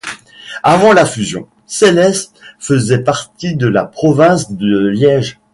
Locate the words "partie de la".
3.03-3.85